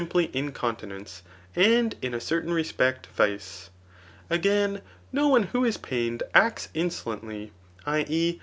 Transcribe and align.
^263 0.01 0.09
ply 0.09 0.29
incontinence, 0.33 1.21
and 1.55 1.93
in 2.01 2.15
a 2.15 2.19
certain 2.19 2.51
respect 2.51 3.05
vice. 3.15 3.69
Again, 4.31 4.81
no 5.11 5.27
one 5.27 5.43
who 5.43 5.63
is 5.63 5.77
pained 5.77 6.23
acts 6.33 6.69
insolently 6.73 7.51
[i. 7.85 8.03
e. 8.09 8.39